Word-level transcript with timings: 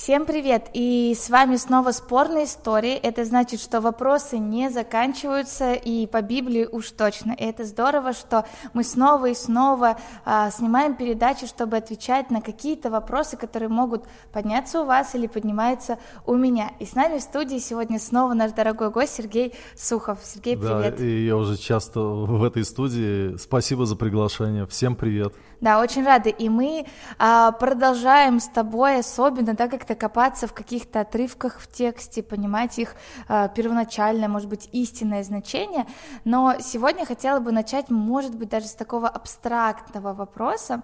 Всем 0.00 0.26
привет! 0.26 0.70
И 0.74 1.12
с 1.18 1.28
вами 1.28 1.56
снова 1.56 1.90
спорные 1.90 2.44
истории. 2.44 2.92
Это 2.92 3.24
значит, 3.24 3.60
что 3.60 3.80
вопросы 3.80 4.38
не 4.38 4.70
заканчиваются, 4.70 5.72
и 5.72 6.06
по 6.06 6.22
Библии 6.22 6.68
уж 6.70 6.92
точно. 6.92 7.32
И 7.32 7.42
это 7.42 7.64
здорово, 7.64 8.12
что 8.12 8.46
мы 8.74 8.84
снова 8.84 9.26
и 9.26 9.34
снова 9.34 9.98
а, 10.24 10.52
снимаем 10.52 10.94
передачи, 10.94 11.48
чтобы 11.48 11.76
отвечать 11.78 12.30
на 12.30 12.40
какие-то 12.40 12.90
вопросы, 12.90 13.36
которые 13.36 13.70
могут 13.70 14.04
подняться 14.32 14.82
у 14.82 14.84
вас 14.84 15.16
или 15.16 15.26
поднимаются 15.26 15.98
у 16.26 16.36
меня. 16.36 16.70
И 16.78 16.86
с 16.86 16.94
нами 16.94 17.18
в 17.18 17.22
студии 17.22 17.58
сегодня 17.58 17.98
снова 17.98 18.34
наш 18.34 18.52
дорогой 18.52 18.90
гость 18.90 19.16
Сергей 19.16 19.52
Сухов. 19.76 20.20
Сергей, 20.22 20.56
привет! 20.56 20.96
Да, 20.96 21.04
и 21.04 21.26
я 21.26 21.36
уже 21.36 21.56
часто 21.56 22.00
в 22.00 22.44
этой 22.44 22.64
студии. 22.64 23.36
Спасибо 23.36 23.84
за 23.84 23.96
приглашение. 23.96 24.64
Всем 24.64 24.94
привет! 24.94 25.34
Да, 25.60 25.80
очень 25.80 26.04
рады. 26.04 26.30
И 26.30 26.48
мы 26.48 26.86
а, 27.18 27.50
продолжаем 27.52 28.38
с 28.38 28.48
тобой, 28.48 29.00
особенно, 29.00 29.54
да, 29.54 29.66
как-то 29.66 29.96
копаться 29.96 30.46
в 30.46 30.52
каких-то 30.52 31.00
отрывках 31.00 31.58
в 31.58 31.66
тексте, 31.66 32.22
понимать 32.22 32.78
их 32.78 32.94
а, 33.26 33.48
первоначальное, 33.48 34.28
может 34.28 34.48
быть, 34.48 34.68
истинное 34.72 35.24
значение. 35.24 35.86
Но 36.24 36.54
сегодня 36.60 37.04
хотела 37.04 37.40
бы 37.40 37.50
начать, 37.50 37.90
может 37.90 38.36
быть, 38.36 38.48
даже 38.48 38.66
с 38.66 38.74
такого 38.74 39.08
абстрактного 39.08 40.14
вопроса. 40.14 40.82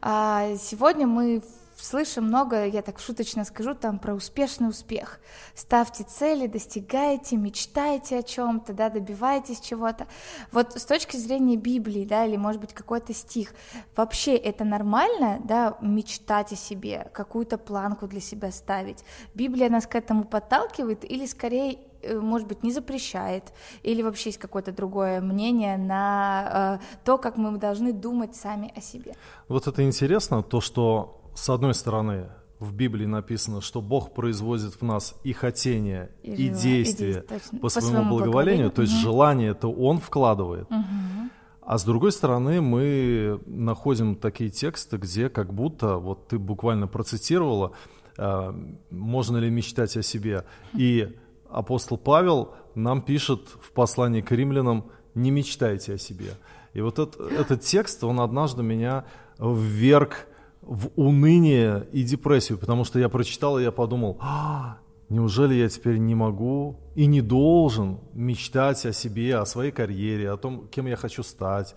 А, 0.00 0.56
сегодня 0.56 1.06
мы 1.06 1.42
слышим 1.76 2.24
много, 2.24 2.66
я 2.66 2.82
так 2.82 2.98
шуточно 2.98 3.44
скажу, 3.44 3.74
там 3.74 3.98
про 3.98 4.14
успешный 4.14 4.68
успех. 4.68 5.20
Ставьте 5.54 6.04
цели, 6.04 6.46
достигайте, 6.46 7.36
мечтайте 7.36 8.18
о 8.18 8.22
чем-то, 8.22 8.72
да, 8.72 8.90
добивайтесь 8.90 9.60
чего-то. 9.60 10.06
Вот 10.52 10.72
с 10.78 10.84
точки 10.84 11.16
зрения 11.16 11.56
Библии, 11.56 12.04
да, 12.04 12.24
или 12.24 12.36
может 12.36 12.60
быть 12.60 12.72
какой-то 12.72 13.12
стих, 13.14 13.54
вообще 13.96 14.36
это 14.36 14.64
нормально, 14.64 15.40
да, 15.44 15.76
мечтать 15.80 16.52
о 16.52 16.56
себе, 16.56 17.10
какую-то 17.12 17.58
планку 17.58 18.06
для 18.06 18.20
себя 18.20 18.52
ставить? 18.52 19.04
Библия 19.34 19.68
нас 19.68 19.86
к 19.86 19.94
этому 19.94 20.24
подталкивает 20.24 21.10
или 21.10 21.26
скорее 21.26 21.78
э, 22.02 22.18
может 22.18 22.46
быть, 22.46 22.62
не 22.62 22.70
запрещает, 22.70 23.52
или 23.82 24.02
вообще 24.02 24.30
есть 24.30 24.38
какое-то 24.38 24.72
другое 24.72 25.20
мнение 25.20 25.76
на 25.76 26.80
э, 26.80 26.96
то, 27.04 27.18
как 27.18 27.36
мы 27.36 27.56
должны 27.58 27.92
думать 27.92 28.36
сами 28.36 28.72
о 28.76 28.80
себе. 28.80 29.14
Вот 29.48 29.66
это 29.66 29.82
интересно, 29.82 30.42
то, 30.42 30.60
что 30.60 31.23
с 31.34 31.48
одной 31.48 31.74
стороны, 31.74 32.28
в 32.58 32.72
Библии 32.72 33.06
написано, 33.06 33.60
что 33.60 33.80
Бог 33.80 34.14
производит 34.14 34.74
в 34.80 34.82
нас 34.82 35.14
и 35.24 35.32
хотение, 35.32 36.10
и, 36.22 36.32
и 36.32 36.48
действия 36.48 37.24
по, 37.52 37.58
по 37.58 37.68
своему 37.68 38.08
благоволению, 38.08 38.70
то 38.70 38.82
есть 38.82 38.94
угу. 38.94 39.02
желание 39.02 39.50
это 39.50 39.68
Он 39.68 39.98
вкладывает. 39.98 40.70
Угу. 40.70 41.30
А 41.62 41.78
с 41.78 41.84
другой 41.84 42.12
стороны, 42.12 42.60
мы 42.60 43.40
находим 43.46 44.16
такие 44.16 44.50
тексты, 44.50 44.98
где 44.98 45.28
как 45.28 45.52
будто, 45.54 45.96
вот 45.96 46.28
ты 46.28 46.38
буквально 46.38 46.86
процитировала, 46.86 47.72
э, 48.18 48.52
можно 48.90 49.38
ли 49.38 49.50
мечтать 49.50 49.96
о 49.96 50.02
себе. 50.02 50.44
И 50.74 51.16
апостол 51.48 51.96
Павел 51.96 52.54
нам 52.74 53.00
пишет 53.00 53.48
в 53.60 53.72
послании 53.72 54.20
к 54.20 54.30
римлянам, 54.30 54.90
не 55.14 55.30
мечтайте 55.30 55.94
о 55.94 55.98
себе. 55.98 56.32
И 56.74 56.82
вот 56.82 56.98
этот, 56.98 57.32
этот 57.32 57.62
текст, 57.62 58.04
он 58.04 58.20
однажды 58.20 58.62
меня 58.62 59.04
вверг 59.38 60.28
в 60.66 60.90
уныние 60.96 61.86
и 61.92 62.02
депрессию, 62.02 62.58
потому 62.58 62.84
что 62.84 62.98
я 62.98 63.08
прочитал, 63.08 63.58
и 63.58 63.62
я 63.62 63.72
подумал, 63.72 64.18
а, 64.20 64.78
неужели 65.08 65.54
я 65.54 65.68
теперь 65.68 65.98
не 65.98 66.14
могу 66.14 66.76
и 66.94 67.06
не 67.06 67.20
должен 67.20 67.98
мечтать 68.12 68.84
о 68.86 68.92
себе, 68.92 69.36
о 69.36 69.46
своей 69.46 69.72
карьере, 69.72 70.30
о 70.30 70.36
том, 70.36 70.66
кем 70.68 70.86
я 70.86 70.96
хочу 70.96 71.22
стать? 71.22 71.74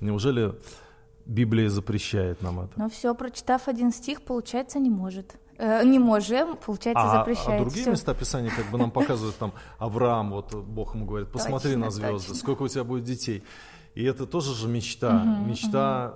Неужели 0.00 0.54
Библия 1.26 1.68
запрещает 1.68 2.42
нам 2.42 2.60
это? 2.60 2.72
Ну 2.76 2.88
все, 2.88 3.14
прочитав 3.14 3.68
один 3.68 3.92
стих, 3.92 4.22
получается, 4.22 4.78
не 4.78 4.90
может 4.90 5.36
э, 5.60 5.84
не 5.84 5.98
можем, 5.98 6.56
получается, 6.56 7.02
а, 7.02 7.18
запрещает. 7.18 7.60
А 7.60 7.64
другие 7.64 7.82
Всё. 7.82 7.90
места 7.90 8.14
Писания 8.14 8.50
как 8.50 8.70
бы 8.70 8.78
нам 8.78 8.90
показывают, 8.90 9.36
там, 9.36 9.52
Авраам, 9.78 10.30
вот 10.30 10.54
Бог 10.54 10.94
ему 10.94 11.04
говорит, 11.04 11.28
посмотри 11.30 11.72
точно, 11.72 11.84
на 11.84 11.90
звезды, 11.90 12.28
точно. 12.28 12.34
сколько 12.34 12.62
у 12.62 12.68
тебя 12.68 12.84
будет 12.84 13.04
детей. 13.04 13.44
И 13.94 14.04
это 14.04 14.24
тоже 14.24 14.54
же 14.54 14.68
мечта, 14.68 15.24
мечта 15.46 16.14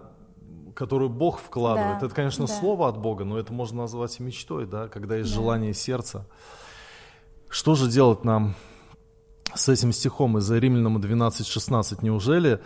которую 0.74 1.08
Бог 1.08 1.38
вкладывает. 1.38 2.00
Да, 2.00 2.06
это, 2.06 2.14
конечно, 2.14 2.46
да. 2.46 2.52
слово 2.52 2.88
от 2.88 2.98
Бога, 2.98 3.24
но 3.24 3.38
это 3.38 3.52
можно 3.52 3.82
назвать 3.82 4.18
и 4.18 4.22
мечтой, 4.22 4.66
да, 4.66 4.88
когда 4.88 5.16
есть 5.16 5.30
да. 5.30 5.36
желание 5.36 5.72
сердца. 5.72 6.26
Что 7.48 7.74
же 7.74 7.88
делать 7.88 8.24
нам 8.24 8.54
с 9.54 9.68
этим 9.68 9.92
стихом 9.92 10.38
из 10.38 10.50
Римлянам 10.50 10.98
12.16? 10.98 11.98
Неужели 12.02 12.60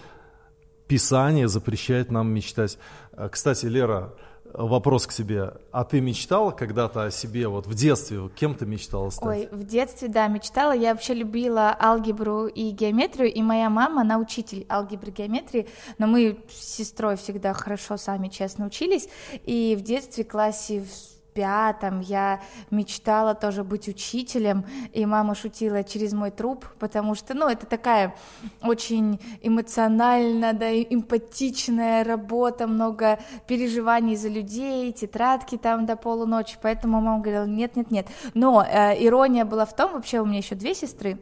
Писание 0.87 1.49
запрещает 1.49 2.11
нам 2.11 2.33
мечтать? 2.33 2.79
Э, 3.13 3.29
кстати, 3.31 3.67
Лера, 3.67 4.15
вопрос 4.55 5.07
к 5.07 5.13
себе. 5.13 5.55
А 5.73 5.85
ты 5.85 6.01
мечтала 6.01 6.51
когда-то 6.51 7.05
о 7.05 7.11
себе, 7.11 7.49
вот 7.49 7.67
в 7.67 7.75
детстве, 7.75 8.29
кем 8.35 8.55
ты 8.55 8.67
мечтала 8.67 9.11
стать? 9.11 9.27
Ой, 9.27 9.49
в 9.53 9.65
детстве, 9.65 10.09
да, 10.09 10.27
мечтала. 10.29 10.73
Я 10.73 10.93
вообще 10.93 11.15
любила 11.15 11.77
алгебру 11.79 12.47
и 12.47 12.71
геометрию, 12.71 13.33
и 13.33 13.43
моя 13.43 13.71
мама, 13.71 14.03
она 14.03 14.19
учитель 14.19 14.67
алгебры 14.69 15.11
и 15.11 15.15
геометрии, 15.15 15.69
но 15.99 16.07
мы 16.07 16.39
с 16.51 16.77
сестрой 16.77 17.17
всегда 17.17 17.53
хорошо 17.53 17.97
сами, 17.97 18.29
честно, 18.29 18.67
учились, 18.67 19.09
и 19.45 19.77
в 19.79 19.83
детстве 19.83 20.25
классе 20.25 20.81
в 20.81 21.18
пятом 21.39 22.01
я 22.01 22.41
мечтала 22.73 23.33
тоже 23.33 23.63
быть 23.63 23.87
учителем, 23.87 24.65
и 24.93 25.07
мама 25.07 25.37
шутила 25.37 25.85
через 25.85 26.13
мой 26.13 26.33
труп, 26.33 26.67
потому 26.81 27.15
что, 27.15 27.35
ну, 27.35 27.49
это 27.49 27.65
такая 27.65 28.17
очень 28.61 29.21
эмоционально, 29.41 30.53
да, 30.53 30.69
эмпатичная 30.73 32.03
работа, 32.03 32.67
много 32.67 33.21
переживаний 33.47 34.17
за 34.17 34.29
людей, 34.29 34.91
тетрадки 34.91 35.57
там 35.57 35.87
до 35.87 35.95
полуночи, 35.95 36.59
поэтому 36.61 37.01
мама 37.01 37.23
говорила, 37.23 37.47
нет-нет-нет. 37.47 38.09
Но 38.35 38.67
э, 38.69 39.07
ирония 39.07 39.45
была 39.45 39.65
в 39.65 39.77
том, 39.77 39.93
вообще 39.93 40.19
у 40.19 40.27
меня 40.27 40.39
еще 40.39 40.57
две 40.57 40.75
сестры, 40.75 41.19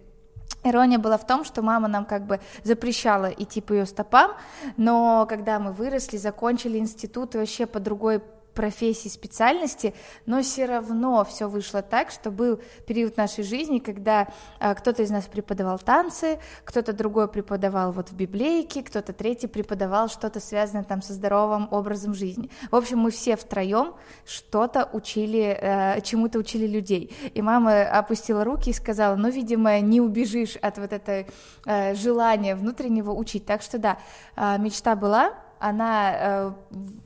Ирония 0.65 0.99
была 0.99 1.17
в 1.19 1.27
том, 1.27 1.45
что 1.45 1.63
мама 1.63 1.89
нам 1.89 2.05
как 2.05 2.27
бы 2.27 2.41
запрещала 2.65 3.27
идти 3.27 3.61
по 3.61 3.73
ее 3.73 3.87
стопам, 3.87 4.33
но 4.77 5.27
когда 5.29 5.59
мы 5.59 5.73
выросли, 5.73 6.17
закончили 6.17 6.79
институт 6.79 7.35
и 7.35 7.39
вообще 7.39 7.67
по 7.67 7.81
другой 7.81 8.23
профессии, 8.57 9.09
специальности, 9.09 9.95
но 10.25 10.43
все 10.43 10.65
равно 10.65 11.25
все 11.25 11.49
вышло 11.49 11.83
так, 11.83 12.11
что 12.11 12.31
был 12.33 12.59
период 12.87 13.17
нашей 13.17 13.45
жизни, 13.45 13.79
когда 13.79 14.29
а, 14.59 14.75
кто-то 14.75 15.03
из 15.03 15.11
нас 15.11 15.27
преподавал 15.27 15.79
танцы, 15.79 16.41
кто-то 16.65 16.93
другой 16.93 17.29
преподавал 17.29 17.93
вот 17.93 18.09
в 18.09 18.17
библейке, 18.17 18.83
кто-то 18.83 19.13
третий 19.13 19.47
преподавал 19.47 20.09
что-то 20.09 20.41
связанное 20.41 20.85
там 20.85 21.03
со 21.03 21.13
здоровым 21.13 21.69
образом 21.71 22.15
жизни. 22.15 22.51
В 22.71 22.77
общем, 22.77 22.99
мы 22.99 23.11
все 23.11 23.37
втроем 23.37 23.95
что-то 24.25 24.89
учили, 24.93 25.59
э, 25.61 26.01
чему-то 26.01 26.39
учили 26.39 26.67
людей. 26.67 27.15
И 27.35 27.43
мама 27.43 27.83
опустила 27.83 28.43
руки 28.43 28.71
и 28.71 28.73
сказала, 28.73 29.17
ну, 29.17 29.29
видимо, 29.29 29.79
не 29.81 30.01
убежишь 30.01 30.57
от 30.57 30.79
вот 30.79 30.93
этого 30.93 31.27
э, 31.67 31.95
желания 31.95 32.57
внутреннего 32.57 33.13
учить. 33.13 33.45
Так 33.45 33.61
что 33.61 33.79
да, 33.79 33.99
э, 34.37 34.57
мечта 34.59 34.97
была, 34.97 35.35
она 35.59 36.13
э, 36.15 36.53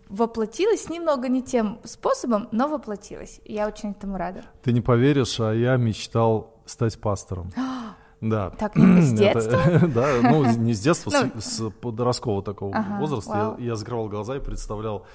воплотилась 0.09 0.89
немного 0.89 1.29
не 1.29 1.43
тем 1.43 1.81
способом, 1.85 2.49
но 2.53 2.69
воплотилась. 2.69 3.41
Я 3.45 3.67
очень 3.67 3.91
этому 3.93 4.17
рада. 4.17 4.45
Ты 4.63 4.73
не 4.73 4.81
поверишь, 4.81 5.41
а 5.41 5.53
я 5.53 5.77
мечтал 5.77 6.61
стать 6.67 6.99
пастором. 7.01 7.53
Да. 8.21 8.51
Так, 8.51 8.77
ну, 8.77 9.01
с 9.01 9.15
детства? 9.15 9.59
Да, 9.95 10.17
ну, 10.23 10.45
не 10.45 10.75
с 10.75 10.81
детства, 10.81 11.11
ну, 11.35 11.41
с, 11.41 11.45
с 11.45 11.71
подросткового 11.71 12.43
такого 12.43 12.77
ага, 12.77 12.99
возраста. 13.01 13.57
Я, 13.59 13.69
я 13.69 13.77
закрывал 13.77 14.11
глаза 14.11 14.37
и 14.37 14.41
представлял 14.41 15.07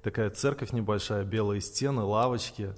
такая 0.00 0.30
церковь 0.30 0.70
небольшая, 0.70 1.24
белые 1.24 1.60
стены, 1.60 2.02
лавочки, 2.02 2.72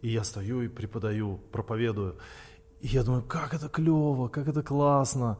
и 0.00 0.08
я 0.08 0.24
стою 0.24 0.62
и 0.62 0.68
преподаю, 0.68 1.38
проповедую. 1.52 2.16
И 2.80 2.86
я 2.86 3.02
думаю, 3.02 3.24
как 3.24 3.52
это 3.52 3.68
клево, 3.68 4.28
как 4.28 4.48
это 4.48 4.62
классно 4.62 5.36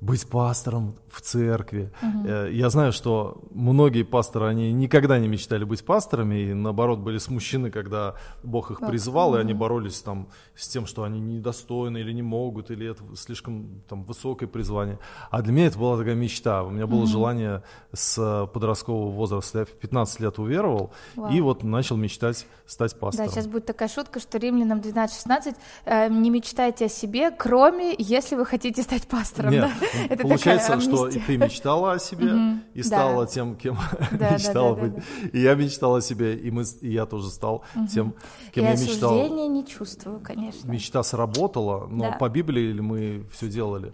быть 0.00 0.26
пастором 0.26 0.96
в 1.08 1.20
церкви. 1.20 1.92
Угу. 2.02 2.28
Я 2.50 2.70
знаю, 2.70 2.92
что 2.92 3.42
многие 3.50 4.02
пасторы, 4.02 4.46
они 4.46 4.72
никогда 4.72 5.18
не 5.18 5.28
мечтали 5.28 5.64
быть 5.64 5.84
пасторами, 5.84 6.36
и 6.36 6.54
наоборот 6.54 7.00
были 7.00 7.18
смущены, 7.18 7.70
когда 7.70 8.14
Бог 8.42 8.70
их 8.70 8.80
призвал, 8.80 9.30
угу. 9.30 9.38
и 9.38 9.40
они 9.40 9.52
боролись 9.52 10.00
там 10.00 10.28
с 10.54 10.68
тем, 10.68 10.86
что 10.86 11.04
они 11.04 11.20
недостойны 11.20 11.98
или 11.98 12.12
не 12.12 12.22
могут, 12.22 12.70
или 12.70 12.90
это 12.90 13.02
слишком 13.14 13.82
там 13.88 14.04
высокое 14.04 14.48
призвание. 14.48 14.98
А 15.30 15.42
для 15.42 15.52
меня 15.52 15.66
это 15.66 15.78
была 15.78 15.98
такая 15.98 16.14
мечта. 16.14 16.62
У 16.62 16.70
меня 16.70 16.86
было 16.86 17.00
угу. 17.00 17.06
желание 17.06 17.62
с 17.92 18.48
подросткового 18.54 19.10
возраста. 19.10 19.60
Я 19.60 19.64
в 19.66 19.70
15 19.70 20.20
лет 20.20 20.38
уверовал, 20.38 20.92
Вау. 21.14 21.30
и 21.30 21.40
вот 21.40 21.62
начал 21.62 21.96
мечтать 21.96 22.46
стать 22.66 22.98
пастором. 22.98 23.26
Да, 23.26 23.32
сейчас 23.32 23.46
будет 23.46 23.66
такая 23.66 23.88
шутка, 23.88 24.20
что 24.20 24.38
римлянам 24.38 24.78
12-16 24.78 25.56
э, 25.84 26.08
не 26.08 26.30
мечтайте 26.30 26.86
о 26.86 26.88
себе, 26.88 27.30
кроме 27.30 27.94
если 27.98 28.36
вы 28.36 28.46
хотите 28.46 28.82
стать 28.82 29.06
пастором. 29.06 29.50
Нет, 29.50 29.68
да? 29.80 29.89
Это 30.08 30.22
Получается, 30.22 30.80
что 30.80 31.08
и 31.08 31.18
ты 31.18 31.36
мечтала 31.36 31.92
о 31.92 31.98
себе 31.98 32.60
и 32.74 32.82
стала 32.82 33.26
тем, 33.26 33.56
кем 33.56 33.78
мечтала 34.12 34.74
быть. 34.74 34.92
И 35.32 35.40
я 35.40 35.54
мечтала 35.54 35.98
о 35.98 36.00
себе, 36.00 36.36
и, 36.36 36.50
мы, 36.50 36.64
и 36.80 36.92
я 36.92 37.06
тоже 37.06 37.30
стал 37.30 37.64
тем, 37.92 38.14
кем 38.52 38.64
я 38.64 38.72
мечтал. 38.72 39.16
Я 39.16 39.28
не 39.28 39.66
чувствую, 39.66 40.20
конечно. 40.20 40.68
Мечта 40.70 41.02
сработала, 41.02 41.86
но 41.86 42.16
по 42.18 42.28
Библии 42.28 42.72
мы 42.72 43.26
все 43.32 43.48
делали. 43.48 43.90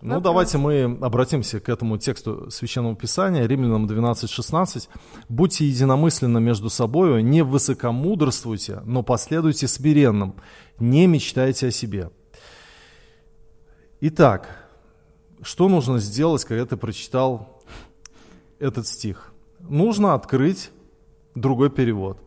Ну, 0.00 0.20
давайте 0.20 0.58
мы 0.58 0.98
обратимся 1.00 1.60
к 1.60 1.68
этому 1.68 1.98
тексту 1.98 2.50
Священного 2.50 2.96
Писания, 2.96 3.46
Римлянам 3.46 3.86
12:16. 3.86 4.88
«Будьте 5.28 5.66
единомысленны 5.66 6.40
между 6.40 6.70
собой, 6.70 7.22
не 7.22 7.42
высокомудрствуйте, 7.42 8.80
но 8.84 9.02
последуйте 9.02 9.68
смиренным, 9.68 10.34
не 10.78 11.06
мечтайте 11.06 11.68
о 11.68 11.70
себе». 11.70 12.10
Итак, 14.00 14.61
что 15.42 15.68
нужно 15.68 15.98
сделать, 15.98 16.44
когда 16.44 16.64
ты 16.64 16.76
прочитал 16.76 17.62
этот 18.58 18.86
стих? 18.86 19.32
Нужно 19.60 20.14
открыть 20.14 20.70
другой 21.34 21.70
перевод. 21.70 22.18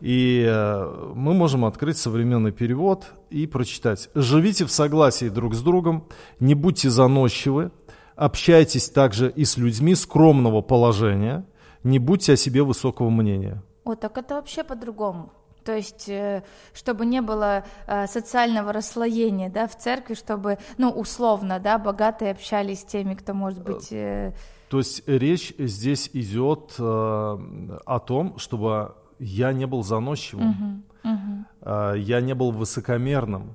И 0.00 0.44
э, 0.48 1.12
мы 1.14 1.34
можем 1.34 1.64
открыть 1.64 1.98
современный 1.98 2.52
перевод 2.52 3.12
и 3.30 3.46
прочитать. 3.46 4.10
«Живите 4.14 4.64
в 4.64 4.70
согласии 4.70 5.28
друг 5.28 5.54
с 5.54 5.62
другом, 5.62 6.08
не 6.40 6.54
будьте 6.54 6.90
заносчивы, 6.90 7.70
общайтесь 8.16 8.90
также 8.90 9.30
и 9.30 9.44
с 9.44 9.56
людьми 9.56 9.94
скромного 9.94 10.62
положения, 10.62 11.44
не 11.84 11.98
будьте 11.98 12.32
о 12.32 12.36
себе 12.36 12.62
высокого 12.62 13.10
мнения». 13.10 13.62
О, 13.84 13.94
так 13.94 14.18
это 14.18 14.34
вообще 14.34 14.64
по-другому. 14.64 15.32
То 15.66 15.74
есть, 15.74 16.08
э, 16.08 16.44
чтобы 16.72 17.04
не 17.04 17.20
было 17.20 17.64
э, 17.88 18.06
социального 18.06 18.72
расслоения, 18.72 19.50
да, 19.50 19.66
в 19.66 19.76
церкви, 19.76 20.14
чтобы, 20.14 20.58
ну, 20.78 20.90
условно, 20.90 21.58
да, 21.58 21.76
богатые 21.76 22.30
общались 22.30 22.82
с 22.82 22.84
теми, 22.84 23.14
кто, 23.14 23.34
может 23.34 23.64
быть... 23.64 23.88
Э, 23.90 24.32
То 24.70 24.78
есть 24.78 25.02
речь 25.08 25.52
здесь 25.58 26.08
идет 26.12 26.74
о 26.78 27.98
том, 28.06 28.38
чтобы 28.38 28.94
я 29.18 29.52
не 29.52 29.66
был 29.66 29.82
заносчивым, 29.82 30.82
угу, 31.02 31.12
угу. 31.12 31.94
я 31.96 32.20
не 32.20 32.34
был 32.34 32.52
высокомерным. 32.52 33.54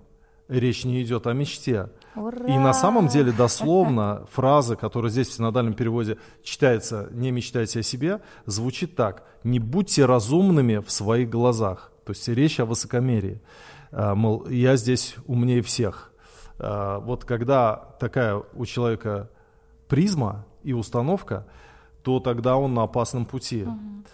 Речь 0.50 0.84
не 0.84 1.02
идет 1.02 1.28
о 1.28 1.34
мечте. 1.34 1.90
Ура! 2.16 2.46
И 2.46 2.58
на 2.58 2.74
самом 2.74 3.08
деле 3.08 3.32
дословно 3.32 4.26
фраза, 4.32 4.76
которая 4.76 5.12
здесь 5.12 5.30
в 5.30 5.34
синодальном 5.34 5.74
переводе 5.74 6.18
читается 6.44 7.10
«не 7.12 7.32
мечтайте 7.32 7.80
о 7.80 7.84
себе», 7.84 8.22
звучит 8.46 8.96
так 8.96 9.24
«не 9.44 9.60
будьте 9.60 10.06
разумными 10.06 10.78
в 10.78 10.92
своих 10.92 11.30
глазах». 11.30 11.92
То 12.06 12.12
есть 12.12 12.28
речь 12.28 12.60
о 12.60 12.66
высокомерии. 12.66 13.42
А, 13.92 14.16
мол, 14.16 14.48
я 14.48 14.76
здесь 14.76 15.16
умнее 15.26 15.62
всех. 15.62 16.12
А, 16.60 17.00
вот 17.00 17.26
когда 17.26 17.76
такая 18.00 18.42
у 18.54 18.66
человека 18.66 19.30
призма 19.88 20.46
и 20.64 20.74
установка, 20.74 21.46
то 22.04 22.20
тогда 22.20 22.58
он 22.58 22.74
на 22.74 22.84
опасном 22.84 23.26
пути. 23.26 23.62
Uh-huh. 23.62 24.06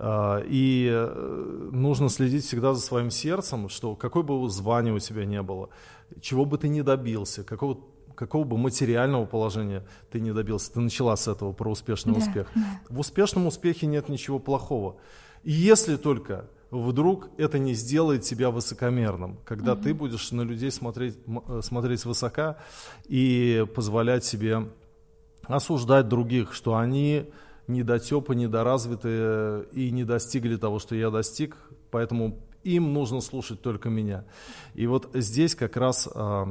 И 0.00 0.88
э, 0.92 1.68
нужно 1.72 2.08
следить 2.08 2.44
всегда 2.44 2.72
за 2.72 2.80
своим 2.80 3.10
сердцем, 3.10 3.68
что 3.68 3.96
какое 3.96 4.22
бы 4.22 4.48
звание 4.48 4.94
у 4.94 5.00
тебя 5.00 5.24
не 5.24 5.42
было, 5.42 5.70
чего 6.20 6.44
бы 6.44 6.56
ты 6.56 6.68
ни 6.68 6.82
добился, 6.82 7.42
какого, 7.42 7.80
какого 8.14 8.44
бы 8.44 8.56
материального 8.56 9.26
положения 9.26 9.84
ты 10.12 10.20
не 10.20 10.32
добился, 10.32 10.72
ты 10.72 10.78
начала 10.78 11.16
с 11.16 11.26
этого 11.26 11.52
про 11.52 11.72
успешный 11.72 12.14
да, 12.14 12.20
успех. 12.20 12.48
В 12.88 13.00
успешном 13.00 13.48
успехе 13.48 13.86
нет 13.86 14.08
ничего 14.08 14.38
плохого. 14.38 14.98
И 15.42 15.50
если 15.50 15.96
только 15.96 16.48
вдруг 16.70 17.30
это 17.36 17.58
не 17.58 17.74
сделает 17.74 18.22
тебя 18.22 18.50
высокомерным, 18.50 19.38
когда 19.44 19.72
угу. 19.72 19.82
ты 19.82 19.94
будешь 19.94 20.30
на 20.30 20.42
людей 20.42 20.70
смотреть, 20.70 21.18
э, 21.48 21.60
смотреть 21.62 22.00
свысока 22.00 22.58
и 23.08 23.66
позволять 23.74 24.24
себе 24.24 24.68
осуждать 25.42 26.08
других, 26.08 26.52
что 26.54 26.76
они 26.76 27.24
недотепы, 27.68 28.34
недоразвитые 28.34 29.64
и 29.72 29.90
не 29.90 30.04
достигли 30.04 30.56
того, 30.56 30.78
что 30.78 30.94
я 30.94 31.10
достиг, 31.10 31.56
поэтому 31.90 32.38
им 32.64 32.92
нужно 32.92 33.20
слушать 33.20 33.62
только 33.62 33.88
меня. 33.88 34.24
И 34.74 34.86
вот 34.86 35.10
здесь 35.14 35.54
как 35.54 35.76
раз 35.76 36.08
э, 36.12 36.46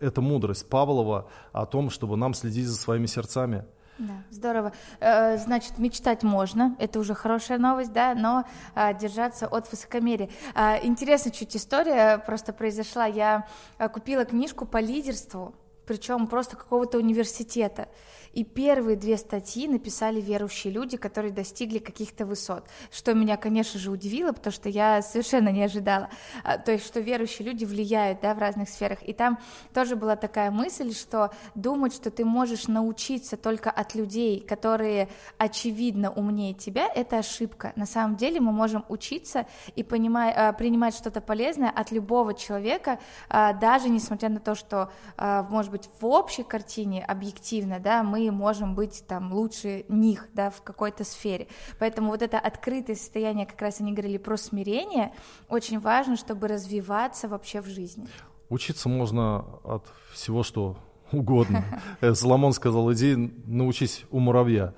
эта 0.00 0.20
мудрость 0.20 0.68
Павлова 0.68 1.28
о 1.52 1.66
том, 1.66 1.90
чтобы 1.90 2.16
нам 2.16 2.34
следить 2.34 2.66
за 2.66 2.76
своими 2.76 3.06
сердцами– 3.06 3.64
да, 3.98 4.24
здорово. 4.30 4.72
Э, 4.98 5.38
значит, 5.38 5.78
мечтать 5.78 6.24
можно, 6.24 6.74
это 6.80 6.98
уже 6.98 7.14
хорошая 7.14 7.58
новость, 7.58 7.92
да, 7.92 8.14
но 8.14 8.44
э, 8.74 8.92
держаться 8.98 9.46
от 9.46 9.70
высокомерия. 9.70 10.30
Э, 10.56 10.84
интересная 10.84 11.32
чуть 11.32 11.54
история 11.54 12.18
просто 12.18 12.52
произошла. 12.52 13.06
Я 13.06 13.46
купила 13.92 14.24
книжку 14.24 14.66
по 14.66 14.78
лидерству, 14.78 15.54
причем 15.86 16.26
просто 16.26 16.56
какого-то 16.56 16.98
университета. 16.98 17.88
И 18.34 18.42
первые 18.42 18.96
две 18.96 19.16
статьи 19.16 19.68
написали 19.68 20.20
верующие 20.20 20.72
люди, 20.72 20.96
которые 20.96 21.32
достигли 21.32 21.78
каких-то 21.78 22.26
высот, 22.26 22.66
что 22.90 23.14
меня, 23.14 23.36
конечно 23.36 23.78
же, 23.78 23.92
удивило, 23.92 24.32
потому 24.32 24.52
что 24.52 24.68
я 24.68 25.02
совершенно 25.02 25.50
не 25.50 25.62
ожидала, 25.62 26.10
а, 26.42 26.58
то 26.58 26.72
есть, 26.72 26.84
что 26.84 26.98
верующие 26.98 27.46
люди 27.46 27.64
влияют, 27.64 28.20
да, 28.20 28.34
в 28.34 28.38
разных 28.38 28.68
сферах. 28.68 28.98
И 29.06 29.12
там 29.12 29.38
тоже 29.72 29.94
была 29.94 30.16
такая 30.16 30.50
мысль, 30.50 30.92
что 30.92 31.30
думать, 31.54 31.94
что 31.94 32.10
ты 32.10 32.24
можешь 32.24 32.66
научиться 32.66 33.36
только 33.36 33.70
от 33.70 33.94
людей, 33.94 34.40
которые 34.40 35.08
очевидно 35.38 36.10
умнее 36.10 36.54
тебя, 36.54 36.88
это 36.92 37.18
ошибка. 37.18 37.72
На 37.76 37.86
самом 37.86 38.16
деле 38.16 38.40
мы 38.40 38.50
можем 38.50 38.84
учиться 38.88 39.46
и 39.76 39.84
понимать, 39.84 40.34
а, 40.36 40.52
принимать 40.52 40.96
что-то 40.96 41.20
полезное 41.20 41.70
от 41.70 41.92
любого 41.92 42.34
человека, 42.34 42.98
а, 43.28 43.52
даже 43.52 43.88
несмотря 43.88 44.28
на 44.28 44.40
то, 44.40 44.56
что, 44.56 44.90
может 45.16 45.70
быть, 45.74 45.88
в 46.00 46.06
общей 46.06 46.44
картине 46.44 47.04
объективно, 47.04 47.80
да, 47.80 48.02
мы 48.02 48.30
можем 48.30 48.74
быть 48.74 49.04
там 49.08 49.32
лучше 49.32 49.84
них, 49.88 50.28
да, 50.32 50.50
в 50.50 50.62
какой-то 50.62 51.02
сфере. 51.04 51.48
Поэтому 51.80 52.10
вот 52.10 52.22
это 52.22 52.38
открытое 52.38 52.94
состояние, 52.94 53.44
как 53.44 53.60
раз 53.60 53.80
они 53.80 53.92
говорили 53.92 54.18
про 54.18 54.36
смирение, 54.36 55.12
очень 55.48 55.80
важно, 55.80 56.16
чтобы 56.16 56.46
развиваться 56.46 57.28
вообще 57.28 57.60
в 57.60 57.66
жизни. 57.66 58.06
Учиться 58.48 58.88
можно 58.88 59.44
от 59.64 59.84
всего, 60.12 60.44
что 60.44 60.76
угодно. 61.10 61.64
Э, 62.00 62.14
Соломон 62.14 62.52
сказал, 62.52 62.92
иди 62.92 63.16
научись 63.46 64.04
у 64.10 64.20
муравья. 64.20 64.74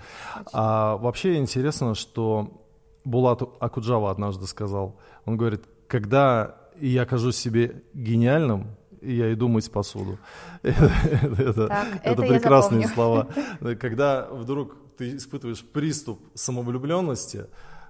А 0.53 0.97
вообще 0.97 1.37
интересно, 1.37 1.95
что 1.95 2.63
Булат 3.05 3.43
Акуджава 3.61 4.11
однажды 4.11 4.47
сказал, 4.47 4.97
он 5.27 5.37
говорит, 5.37 5.65
когда 5.89 6.57
я 6.81 7.05
кажусь 7.05 7.37
себе 7.37 7.83
гениальным, 7.95 8.77
я 9.03 9.33
иду 9.33 9.49
мыть 9.49 9.71
посуду. 9.71 10.19
это, 10.63 11.69
так, 11.69 11.89
это, 12.03 12.23
это 12.23 12.23
прекрасные 12.23 12.89
слова. 12.89 13.29
Когда 13.81 14.29
вдруг 14.31 14.77
ты 14.97 15.17
испытываешь 15.17 15.65
приступ 15.65 16.21
самовлюбленности, 16.35 17.47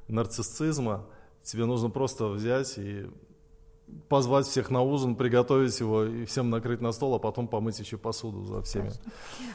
нарциссизма, 0.08 1.06
тебе 1.42 1.64
нужно 1.66 1.90
просто 1.90 2.28
взять 2.28 2.78
и 2.78 3.06
позвать 4.08 4.46
всех 4.46 4.70
на 4.70 4.82
ужин, 4.82 5.16
приготовить 5.16 5.78
его 5.80 6.04
и 6.04 6.24
всем 6.24 6.50
накрыть 6.50 6.80
на 6.80 6.92
стол, 6.92 7.14
а 7.14 7.18
потом 7.18 7.48
помыть 7.48 7.78
еще 7.78 7.96
посуду 7.96 8.44
за 8.44 8.62
всеми. 8.62 8.90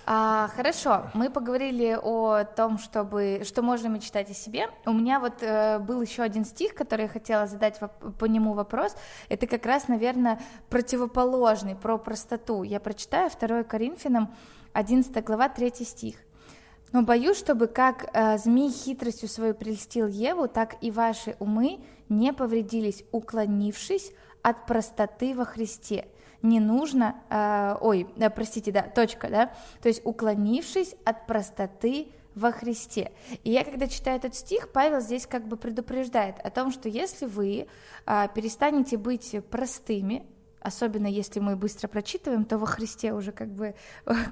А, 0.05 0.49
хорошо, 0.55 1.09
мы 1.13 1.29
поговорили 1.29 1.97
о 2.01 2.43
том, 2.43 2.77
чтобы, 2.77 3.41
что 3.45 3.61
можно 3.61 3.87
мечтать 3.87 4.29
о 4.29 4.33
себе. 4.33 4.69
У 4.85 4.93
меня 4.93 5.19
вот 5.19 5.41
э, 5.41 5.79
был 5.79 6.01
еще 6.01 6.23
один 6.23 6.45
стих, 6.45 6.73
который 6.73 7.03
я 7.03 7.07
хотела 7.07 7.47
задать 7.47 7.79
по 8.19 8.25
нему 8.25 8.53
вопрос. 8.53 8.95
Это 9.29 9.47
как 9.47 9.65
раз, 9.65 9.87
наверное, 9.87 10.41
противоположный, 10.69 11.75
про 11.75 11.97
простоту. 11.97 12.63
Я 12.63 12.79
прочитаю 12.79 13.29
2 13.29 13.63
Коринфянам 13.63 14.33
11 14.73 15.23
глава 15.23 15.49
3 15.49 15.71
стих. 15.85 16.15
Но 16.91 17.03
боюсь, 17.03 17.37
чтобы 17.37 17.67
как 17.67 18.09
э, 18.13 18.37
змей 18.37 18.69
хитростью 18.69 19.29
свою 19.29 19.53
прельстил 19.53 20.07
Еву, 20.07 20.47
так 20.47 20.75
и 20.81 20.91
ваши 20.91 21.35
умы 21.39 21.79
не 22.09 22.33
повредились, 22.33 23.03
уклонившись 23.11 24.11
от 24.41 24.65
простоты 24.65 25.33
во 25.33 25.45
Христе. 25.45 26.07
Не 26.41 26.59
нужно, 26.59 27.15
э, 27.29 27.77
ой, 27.79 28.07
э, 28.17 28.29
простите, 28.29 28.71
да, 28.71 28.81
точка, 28.81 29.29
да, 29.29 29.53
то 29.81 29.87
есть 29.87 30.01
уклонившись 30.03 30.95
от 31.05 31.27
простоты 31.27 32.07
во 32.35 32.51
Христе. 32.51 33.11
И 33.43 33.51
я, 33.51 33.63
когда 33.63 33.87
читаю 33.87 34.17
этот 34.17 34.35
стих, 34.35 34.71
Павел 34.71 35.01
здесь 35.01 35.27
как 35.27 35.47
бы 35.47 35.57
предупреждает 35.57 36.39
о 36.39 36.49
том, 36.49 36.71
что 36.71 36.89
если 36.89 37.25
вы 37.25 37.67
э, 38.05 38.27
перестанете 38.33 38.97
быть 38.97 39.35
простыми, 39.49 40.25
особенно 40.61 41.07
если 41.07 41.39
мы 41.39 41.55
быстро 41.55 41.87
прочитываем, 41.87 42.45
то 42.45 42.57
во 42.57 42.65
Христе 42.65 43.13
уже 43.13 43.31
как 43.31 43.49
бы 43.49 43.75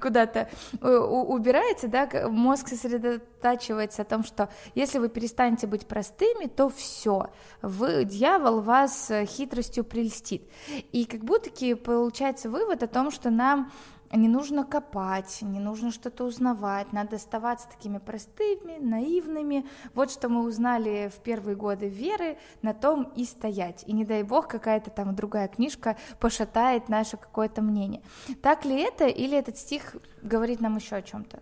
куда-то 0.00 0.48
э, 0.80 0.96
убирается, 0.96 1.88
да, 1.88 2.08
мозг 2.28 2.68
сосредотачивается 2.68 4.02
о 4.02 4.04
том, 4.04 4.24
что 4.24 4.48
если 4.74 4.98
вы 4.98 5.08
перестанете 5.08 5.66
быть 5.66 5.86
простыми, 5.86 6.46
то 6.46 6.68
все, 6.68 7.30
вы, 7.62 8.04
дьявол 8.04 8.60
вас 8.60 9.10
хитростью 9.26 9.84
прельстит. 9.84 10.48
И 10.92 11.04
как 11.04 11.24
будто 11.24 11.50
получается 11.76 12.48
вывод 12.48 12.82
о 12.82 12.86
том, 12.86 13.10
что 13.10 13.30
нам 13.30 13.70
не 14.16 14.28
нужно 14.28 14.64
копать, 14.64 15.38
не 15.42 15.60
нужно 15.60 15.92
что-то 15.92 16.24
узнавать, 16.24 16.92
надо 16.92 17.16
оставаться 17.16 17.68
такими 17.68 17.98
простыми, 17.98 18.78
наивными. 18.78 19.66
Вот 19.94 20.10
что 20.10 20.28
мы 20.28 20.44
узнали 20.44 21.10
в 21.14 21.20
первые 21.20 21.56
годы 21.56 21.88
веры, 21.88 22.36
на 22.62 22.74
том 22.74 23.12
и 23.14 23.24
стоять. 23.24 23.84
И 23.86 23.92
не 23.92 24.04
дай 24.04 24.22
бог 24.22 24.48
какая-то 24.48 24.90
там 24.90 25.14
другая 25.14 25.48
книжка 25.48 25.96
пошатает 26.18 26.88
наше 26.88 27.16
какое-то 27.16 27.62
мнение. 27.62 28.02
Так 28.42 28.64
ли 28.64 28.80
это, 28.80 29.06
или 29.06 29.36
этот 29.36 29.56
стих 29.58 29.96
говорит 30.22 30.60
нам 30.60 30.76
еще 30.76 30.96
о 30.96 31.02
чем-то? 31.02 31.40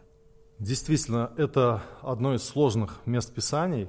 Действительно, 0.58 1.32
это 1.36 1.82
одно 2.02 2.34
из 2.34 2.42
сложных 2.42 3.00
мест 3.06 3.32
Писаний, 3.32 3.88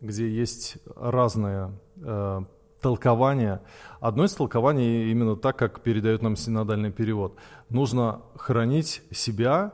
где 0.00 0.28
есть 0.28 0.76
разные 0.96 1.72
э, 1.96 2.40
толкования. 2.84 3.62
Одно 4.00 4.24
из 4.26 4.34
толкований 4.34 5.10
именно 5.10 5.36
так, 5.36 5.56
как 5.56 5.80
передает 5.80 6.20
нам 6.20 6.36
синодальный 6.36 6.92
перевод. 6.92 7.34
Нужно 7.70 8.20
хранить 8.36 9.00
себя, 9.10 9.72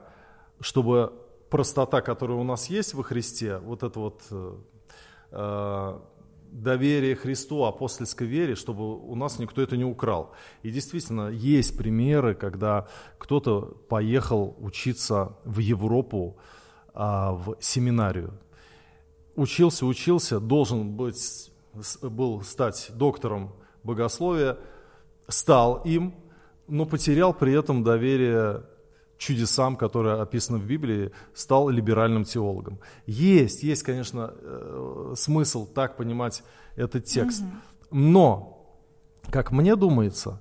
чтобы 0.61 1.13
простота, 1.51 2.03
которая 2.03 2.39
у 2.39 2.45
нас 2.45 2.71
есть 2.71 2.95
во 2.95 3.03
Христе, 3.03 3.59
вот 3.59 3.83
это 3.83 3.99
вот 3.99 4.23
э, 4.31 4.55
э 5.33 5.99
доверие 6.53 7.15
Христу, 7.15 7.63
апостольской 7.63 8.27
вере, 8.27 8.57
чтобы 8.57 8.83
у 8.83 9.15
нас 9.15 9.39
никто 9.39 9.63
это 9.63 9.77
не 9.77 9.85
украл. 9.85 10.33
И 10.65 10.71
действительно, 10.73 11.29
есть 11.29 11.79
примеры, 11.79 12.35
когда 12.35 12.89
кто-то 13.19 13.77
поехал 13.89 14.57
учиться 14.59 15.37
в 15.45 15.61
Европу, 15.61 16.37
а, 16.93 17.33
в 17.33 17.57
семинарию. 17.61 18.33
Учился, 19.37 19.87
учился, 19.87 20.41
должен 20.41 20.97
быть, 20.97 21.50
был 22.03 22.43
стать 22.43 22.91
доктором 22.95 23.53
богословия, 23.83 24.59
стал 25.29 25.83
им, 25.85 26.15
но 26.67 26.87
потерял 26.87 27.35
при 27.35 27.53
этом 27.53 27.83
доверие 27.83 28.65
чудесам, 29.19 29.77
которые 29.77 30.21
описаны 30.21 30.59
в 30.59 30.65
Библии, 30.65 31.13
стал 31.35 31.69
либеральным 31.69 32.25
теологом. 32.25 32.81
Есть, 33.07 33.63
есть, 33.63 33.83
конечно, 33.83 34.33
э, 34.35 35.15
смысл 35.17 35.67
так 35.67 35.97
понимать 35.97 36.43
этот 36.75 37.05
текст. 37.05 37.45
Но, 37.91 38.67
как 39.31 39.53
мне 39.53 39.77
думается, 39.77 40.41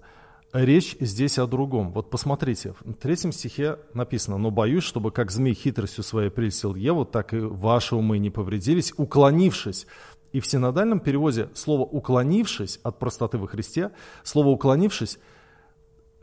речь 0.53 0.95
здесь 0.99 1.37
о 1.39 1.45
другом. 1.47 1.91
Вот 1.91 2.09
посмотрите, 2.09 2.73
в 2.79 2.93
третьем 2.93 3.33
стихе 3.33 3.79
написано, 3.93 4.37
«Но 4.37 4.49
боюсь, 4.49 4.83
чтобы 4.83 5.11
как 5.11 5.29
змей 5.29 5.53
хитростью 5.53 6.03
своей 6.03 6.29
прельстил 6.29 6.75
Еву, 6.75 7.05
так 7.05 7.33
и 7.33 7.39
ваши 7.39 7.95
умы 7.95 8.17
не 8.17 8.29
повредились, 8.29 8.93
уклонившись». 8.95 9.87
И 10.31 10.39
в 10.39 10.47
синодальном 10.47 10.99
переводе 10.99 11.49
слово 11.55 11.81
«уклонившись» 11.81 12.79
от 12.83 12.99
простоты 12.99 13.37
во 13.37 13.47
Христе, 13.47 13.91
слово 14.23 14.49
«уклонившись» 14.49 15.19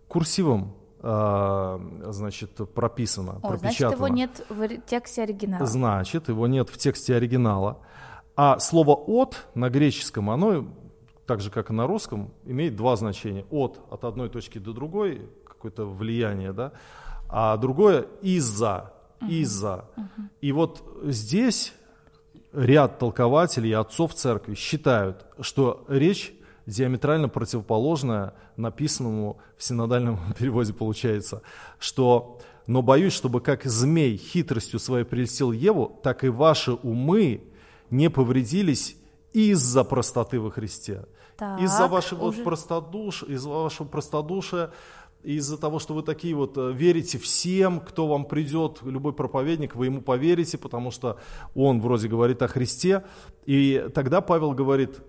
курсивом 0.09 0.77
а, 1.01 1.81
значит, 2.09 2.51
прописано, 2.75 3.39
О, 3.43 3.57
Значит, 3.57 3.93
его 3.93 4.09
нет 4.09 4.45
в 4.49 4.79
тексте 4.79 5.23
оригинала. 5.23 5.67
Значит, 5.67 6.29
его 6.29 6.47
нет 6.47 6.69
в 6.69 6.79
тексте 6.79 7.15
оригинала. 7.15 7.79
А 8.35 8.59
слово 8.59 8.95
«от» 8.95 9.47
на 9.55 9.71
греческом, 9.71 10.31
оно, 10.31 10.67
так 11.27 11.41
же, 11.41 11.51
как 11.51 11.71
и 11.71 11.73
на 11.73 11.87
русском, 11.87 12.33
имеет 12.45 12.77
два 12.77 12.97
значения. 12.97 13.45
«От» 13.51 13.81
от 13.91 14.05
одной 14.05 14.29
точки 14.29 14.59
до 14.59 14.73
другой, 14.73 15.29
какое-то 15.47 15.87
влияние, 15.87 16.53
да, 16.53 16.73
а 17.29 17.57
другое 17.57 18.07
«из-за», 18.23 18.93
«из-за». 19.29 19.85
Uh-huh. 19.97 20.23
И 20.41 20.53
вот 20.53 20.83
здесь 21.05 21.73
ряд 22.53 22.99
толкователей, 22.99 23.75
отцов 23.75 24.15
церкви 24.15 24.55
считают, 24.55 25.27
что 25.41 25.85
речь 25.89 26.33
диаметрально 26.67 27.29
противоположное 27.29 28.35
написанному 28.57 29.39
в 29.57 29.63
синодальном 29.63 30.19
переводе 30.39 30.73
получается, 30.73 31.43
что 31.79 32.41
«но 32.67 32.83
боюсь, 32.83 33.13
чтобы 33.13 33.41
как 33.41 33.65
змей 33.65 34.17
хитростью 34.17 34.81
своей 34.81 35.05
прельстил 35.05 35.53
Еву, 35.53 36.01
так 36.03 36.25
и 36.25 36.29
ваши 36.29 36.73
умы 36.73 37.45
не 37.91 38.11
повредились 38.11 38.97
из-за 39.33 39.85
простоты 39.85 40.41
во 40.41 40.51
Христе». 40.51 41.05
из-за 41.61 41.87
вашего 41.87 42.25
уже... 42.25 42.43
простодуш, 42.43 43.23
из-за 43.25 43.49
вашего 43.49 43.87
простодушия, 43.87 44.71
из-за 45.23 45.59
того, 45.59 45.79
что 45.79 45.95
вы 45.95 46.03
такие 46.03 46.35
вот 46.35 46.57
э, 46.57 46.73
верите 46.73 47.19
всем, 47.19 47.81
кто 47.81 48.07
вам 48.07 48.25
придет, 48.25 48.81
любой 48.83 49.13
проповедник, 49.13 49.75
вы 49.75 49.87
ему 49.87 50.01
поверите, 50.01 50.57
потому 50.59 50.91
что 50.91 51.19
он 51.55 51.81
вроде 51.81 52.09
говорит 52.09 52.43
о 52.43 52.49
Христе. 52.49 53.05
И 53.45 53.89
тогда 53.93 54.21
Павел 54.21 54.53
говорит, 54.53 55.01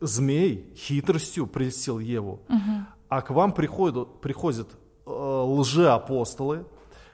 змей 0.00 0.72
хитростью 0.76 1.46
прельстил 1.46 1.98
Еву, 1.98 2.40
угу. 2.48 2.86
а 3.08 3.22
к 3.22 3.30
вам 3.30 3.52
приходят, 3.52 4.20
приходят 4.20 4.68
э, 5.06 5.10
лжеапостолы, 5.10 6.64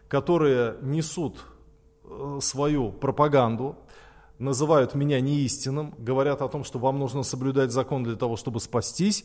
которые 0.09 0.77
несут 0.83 1.45
э, 2.05 2.39
свою 2.41 2.93
пропаганду, 2.93 3.77
называют 4.39 4.95
меня 4.95 5.21
неистинным, 5.21 5.95
говорят 5.99 6.43
о 6.43 6.49
том, 6.49 6.65
что 6.65 6.79
вам 6.79 6.99
нужно 6.99 7.23
соблюдать 7.23 7.71
закон 7.71 8.05
для 8.05 8.17
того, 8.17 8.37
чтобы 8.37 8.61
спастись, 8.61 9.25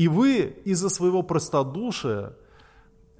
и 0.00 0.08
вы 0.08 0.56
из-за 0.64 0.88
своего 0.88 1.22
простодушия, 1.22 2.32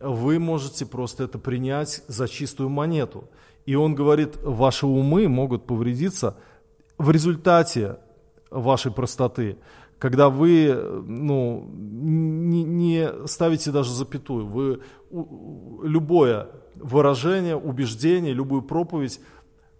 вы 0.00 0.38
можете 0.38 0.87
просто 0.87 1.25
это 1.25 1.38
принять 1.38 2.02
за 2.08 2.26
чистую 2.26 2.70
монету. 2.70 3.28
И 3.66 3.75
он 3.75 3.94
говорит, 3.94 4.38
ваши 4.42 4.87
умы 4.87 5.28
могут 5.28 5.66
повредиться 5.66 6.38
в 6.96 7.10
результате 7.10 7.99
вашей 8.50 8.92
простоты, 8.92 9.58
когда 9.99 10.30
вы 10.30 10.72
ну, 11.06 11.68
не, 11.70 12.64
не 12.64 13.26
ставите 13.26 13.72
даже 13.72 13.92
запятую, 13.92 14.46
вы 14.46 14.80
любое 15.82 16.49
выражение, 16.76 17.56
убеждение, 17.56 18.32
любую 18.32 18.62
проповедь 18.62 19.20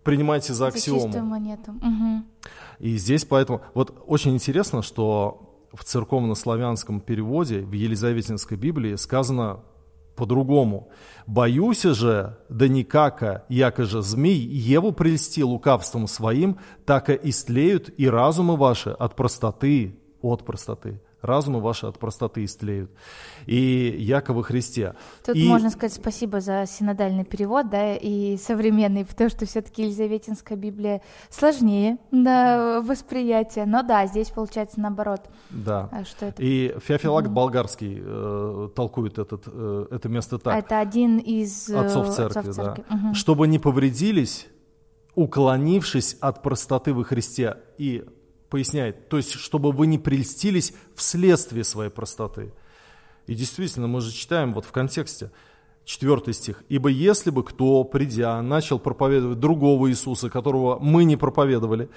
принимаете 0.04 0.52
за 0.52 0.66
аксиому. 0.66 1.11
За 1.11 1.23
монету. 1.23 1.71
Угу. 1.71 2.25
И 2.80 2.99
здесь 2.99 3.25
поэтому, 3.25 3.62
вот 3.73 4.04
очень 4.07 4.35
интересно, 4.35 4.83
что 4.83 5.50
в 5.73 5.85
церковно-славянском 5.85 7.00
переводе, 7.00 7.61
в 7.61 7.73
Елизаветинской 7.73 8.57
Библии 8.57 8.97
сказано 8.97 9.61
по-другому. 10.17 10.91
«Боюсь 11.27 11.83
же, 11.83 12.39
да 12.49 12.69
никака, 12.69 13.45
яко 13.49 13.85
же 13.85 14.03
змей 14.03 14.39
Еву 14.39 14.93
прельсти 14.93 15.43
лукавством 15.43 16.07
своим, 16.07 16.59
так 16.85 17.09
и 17.09 17.19
истлеют 17.23 17.91
и 17.97 18.09
разумы 18.09 18.57
ваши 18.57 18.91
от 18.91 19.17
простоты, 19.17 19.99
от 20.21 20.45
простоты» 20.45 21.00
разумы 21.23 21.61
ваши 21.61 21.87
от 21.87 21.99
простоты 21.99 22.45
истлеют. 22.45 22.91
И 23.47 23.95
Якова 23.99 24.43
Христе. 24.43 24.95
Тут 25.25 25.37
и... 25.37 25.49
можно 25.49 25.71
сказать 25.71 25.95
спасибо 25.95 26.41
за 26.41 26.65
синодальный 26.67 27.25
перевод, 27.25 27.71
да, 27.71 27.95
и 27.95 28.37
современный, 28.37 29.05
потому 29.05 29.31
что 29.31 29.47
все-таки 29.47 29.83
Елизаветинская 29.83 30.57
Библия 30.57 31.03
сложнее 31.31 31.99
на 32.11 32.81
восприятие. 32.81 33.67
Но 33.67 33.83
да, 33.83 34.07
здесь 34.07 34.31
получается 34.31 34.81
наоборот. 34.81 35.23
Да. 35.50 35.89
А 35.93 36.05
что 36.05 36.27
это? 36.27 36.43
И 36.43 36.75
Феофилакт 36.81 37.29
mm-hmm. 37.29 37.33
Болгарский 37.33 37.99
э, 38.03 38.69
толкует 38.75 39.19
этот, 39.19 39.45
э, 39.47 39.87
это 39.91 40.09
место 40.09 40.39
так. 40.39 40.57
Это 40.57 40.81
один 40.81 41.19
из 41.19 41.69
э, 41.69 41.79
отцов 41.79 42.15
церкви, 42.15 42.39
отцов 42.41 42.55
церкви. 42.55 42.85
да. 42.89 42.95
Угу. 42.95 43.15
Чтобы 43.15 43.49
не 43.49 43.59
повредились, 43.59 44.49
уклонившись 45.15 46.17
от 46.21 46.43
простоты 46.43 46.95
во 46.95 47.05
Христе 47.05 47.59
и 47.79 48.05
поясняет, 48.50 49.09
то 49.09 49.16
есть, 49.16 49.33
чтобы 49.33 49.73
вы 49.73 49.87
не 49.87 49.99
прельстились 49.99 50.75
вследствие 50.95 51.64
своей 51.64 51.90
простоты. 51.90 52.52
И 53.26 53.35
действительно, 53.35 53.87
мы 53.87 54.00
же 54.00 54.12
читаем 54.12 54.52
вот 54.52 54.64
в 54.64 54.73
контексте, 54.73 55.30
четвертый 55.85 56.35
стих. 56.35 56.62
«Ибо 56.69 56.88
если 56.88 57.30
бы 57.30 57.42
кто, 57.45 57.85
придя, 57.85 58.40
начал 58.42 58.78
проповедовать 58.78 59.40
другого 59.40 59.90
Иисуса, 59.90 60.28
которого 60.28 60.78
мы 60.78 61.04
не 61.04 61.16
проповедовали, 61.16 61.88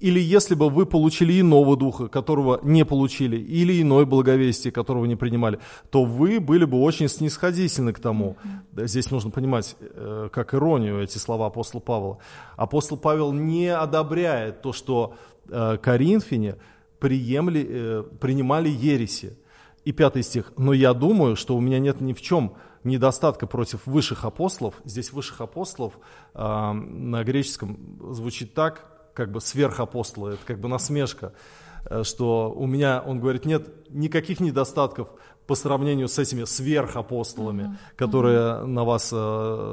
или 0.00 0.20
если 0.20 0.54
бы 0.54 0.70
вы 0.70 0.86
получили 0.86 1.40
иного 1.40 1.76
духа, 1.76 2.08
которого 2.08 2.60
не 2.62 2.84
получили, 2.84 3.36
или 3.36 3.82
иной 3.82 4.06
благовестие, 4.06 4.72
которого 4.72 5.04
не 5.06 5.16
принимали, 5.16 5.58
то 5.90 6.04
вы 6.04 6.40
были 6.40 6.64
бы 6.64 6.80
очень 6.80 7.08
снисходительны 7.08 7.92
к 7.92 7.98
тому. 7.98 8.36
Здесь 8.76 9.10
нужно 9.10 9.30
понимать, 9.30 9.76
э, 9.80 10.28
как 10.32 10.54
иронию 10.54 11.02
эти 11.02 11.18
слова 11.18 11.46
апостола 11.46 11.80
Павла. 11.80 12.18
Апостол 12.56 12.96
Павел 12.96 13.32
не 13.32 13.68
одобряет 13.68 14.62
то, 14.62 14.72
что 14.72 15.14
Э, 15.50 15.78
Коринфяне 15.80 16.56
приемли, 16.98 17.66
э, 17.68 18.02
принимали 18.20 18.68
ереси. 18.68 19.38
И 19.84 19.92
пятый 19.92 20.22
стих. 20.22 20.52
«Но 20.58 20.74
я 20.74 20.92
думаю, 20.92 21.34
что 21.34 21.56
у 21.56 21.60
меня 21.60 21.78
нет 21.78 22.02
ни 22.02 22.12
в 22.12 22.20
чем 22.20 22.54
недостатка 22.84 23.46
против 23.46 23.86
высших 23.86 24.24
апостолов». 24.24 24.74
Здесь 24.84 25.12
высших 25.12 25.40
апостолов 25.40 25.98
на 26.34 27.24
греческом 27.24 27.98
звучит 28.12 28.52
так, 28.52 28.97
как 29.18 29.32
бы 29.32 29.40
сверхапостолы, 29.40 30.34
это 30.34 30.46
как 30.46 30.60
бы 30.60 30.68
насмешка, 30.68 31.32
что 32.02 32.52
у 32.56 32.66
меня, 32.66 33.02
он 33.04 33.18
говорит, 33.18 33.44
нет 33.44 33.90
никаких 33.90 34.38
недостатков 34.38 35.08
по 35.48 35.56
сравнению 35.56 36.06
с 36.06 36.20
этими 36.20 36.44
сверхапостолами, 36.44 37.62
mm-hmm. 37.62 37.96
которые 37.96 38.38
mm-hmm. 38.38 38.66
на 38.66 38.84
вас 38.84 39.08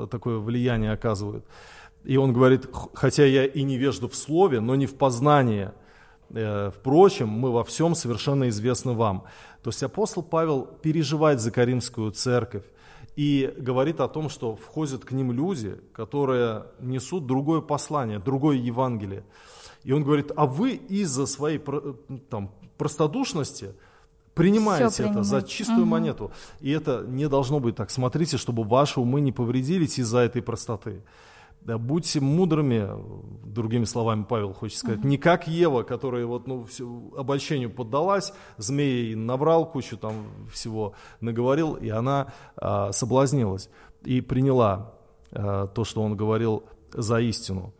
такое 0.10 0.40
влияние 0.40 0.94
оказывают. 0.94 1.46
И 2.04 2.18
он 2.18 2.34
говорит, 2.34 2.68
хотя 2.94 3.24
я 3.26 3.46
и 3.46 3.62
невежду 3.62 4.08
в 4.08 4.16
слове, 4.16 4.62
но 4.62 4.76
не 4.76 4.88
в 4.88 4.96
познании. 4.96 5.70
Э, 6.30 6.72
впрочем, 6.76 7.30
мы 7.30 7.52
во 7.52 7.64
всем 7.64 7.94
совершенно 7.94 8.50
известны 8.50 8.94
вам. 8.94 9.26
То 9.64 9.70
есть 9.70 9.84
апостол 9.84 10.24
Павел 10.24 10.66
переживает 10.66 11.40
за 11.40 11.52
Каримскую 11.52 12.12
церковь. 12.12 12.64
И 13.16 13.54
говорит 13.58 14.00
о 14.02 14.08
том, 14.08 14.30
что 14.30 14.56
входят 14.56 15.06
к 15.06 15.12
ним 15.12 15.32
люди, 15.32 15.80
которые 15.94 16.66
несут 16.80 17.26
другое 17.26 17.62
послание, 17.62 18.20
другое 18.20 18.58
Евангелие. 18.58 19.24
И 19.84 19.92
он 19.92 20.04
говорит, 20.04 20.32
а 20.36 20.46
вы 20.46 20.72
из-за 20.72 21.26
своей 21.26 21.62
там, 22.30 22.52
простодушности 22.78 23.74
принимаете 24.34 25.04
это 25.04 25.24
за 25.24 25.42
чистую 25.44 25.82
угу. 25.82 25.92
монету. 25.92 26.32
И 26.60 26.72
это 26.72 27.06
не 27.08 27.30
должно 27.30 27.60
быть 27.60 27.76
так. 27.76 27.90
Смотрите, 27.90 28.38
чтобы 28.38 28.64
ваши 28.64 29.00
умы 29.00 29.22
не 29.22 29.32
повредились 29.32 29.98
из-за 29.98 30.20
этой 30.20 30.42
простоты. 30.42 31.02
Да, 31.66 31.80
будьте 31.80 32.22
мудрыми, 32.22 32.88
другими 33.44 33.86
словами 33.86 34.24
Павел 34.24 34.54
хочет 34.54 34.78
сказать, 34.78 35.00
mm-hmm. 35.00 35.08
не 35.08 35.18
как 35.18 35.48
Ева, 35.48 35.82
которая 35.82 36.24
вот, 36.28 36.46
ну, 36.46 36.64
все, 36.64 36.88
обольщению 37.18 37.72
поддалась, 37.72 38.34
змеей 38.58 39.16
набрал 39.16 39.72
кучу 39.72 39.98
там 39.98 40.28
всего, 40.54 40.94
наговорил, 41.22 41.74
и 41.74 41.90
она 41.90 42.34
а, 42.56 42.92
соблазнилась 42.92 43.70
и 44.04 44.22
приняла 44.22 44.94
а, 45.32 45.66
то, 45.66 45.86
что 45.86 46.04
он 46.04 46.16
говорил 46.16 46.66
за 46.94 47.20
истину. 47.22 47.74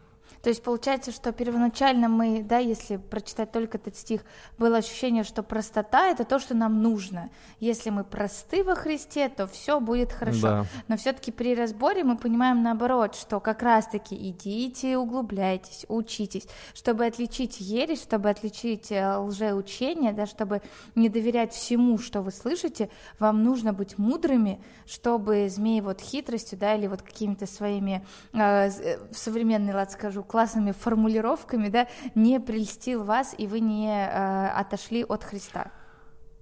То 0.46 0.50
есть 0.50 0.62
получается, 0.62 1.12
что 1.12 1.32
первоначально 1.32 2.08
мы, 2.08 2.44
да, 2.44 2.60
если 2.60 2.98
прочитать 2.98 3.52
только 3.52 3.80
этот 3.80 3.96
стих, 3.98 4.22
было 4.60 4.78
ощущение, 4.78 5.24
что 5.24 5.42
простота 5.42 6.06
это 6.10 6.24
то, 6.24 6.38
что 6.38 6.54
нам 6.54 6.84
нужно. 6.84 7.32
Если 7.60 7.90
мы 7.90 8.04
просты 8.04 8.64
во 8.64 8.76
Христе, 8.76 9.28
то 9.28 9.48
все 9.48 9.80
будет 9.80 10.14
хорошо. 10.14 10.42
Да. 10.42 10.66
Но 10.88 10.98
все-таки 10.98 11.32
при 11.32 11.56
разборе 11.56 12.04
мы 12.04 12.16
понимаем 12.16 12.62
наоборот, 12.62 13.16
что 13.16 13.40
как 13.40 13.64
раз-таки 13.64 14.16
идите, 14.16 14.98
углубляйтесь, 14.98 15.88
учитесь, 15.90 16.48
чтобы 16.76 17.08
отличить 17.08 17.60
ересь, 17.60 18.04
чтобы 18.04 18.30
отличить 18.30 18.92
э, 18.92 19.18
лжеучение, 19.18 20.14
да, 20.14 20.28
чтобы 20.28 20.62
не 20.94 21.10
доверять 21.10 21.54
всему, 21.54 21.98
что 21.98 22.22
вы 22.22 22.30
слышите, 22.30 22.92
вам 23.18 23.44
нужно 23.44 23.74
быть 23.74 23.98
мудрыми, 23.98 24.62
чтобы 24.86 25.50
змеи 25.50 25.82
вот 25.82 26.02
хитростью, 26.02 26.60
да, 26.60 26.76
или 26.76 26.86
вот 26.86 27.02
какими-то 27.02 27.48
своими, 27.48 28.06
э, 28.34 28.70
э 28.70 29.00
современный 29.12 29.74
лад 29.74 29.92
скажу, 29.92 30.24
классными 30.36 30.74
формулировками, 30.74 31.70
да, 31.70 31.88
не 32.14 32.42
прельстил 32.42 33.06
вас, 33.06 33.34
и 33.38 33.48
вы 33.48 33.62
не 33.62 33.88
э, 33.88 34.48
отошли 34.48 35.06
от 35.06 35.24
Христа. 35.24 35.72